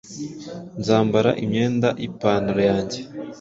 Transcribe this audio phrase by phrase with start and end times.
[0.79, 2.99] Nzambara imyenda yipantaro yanjye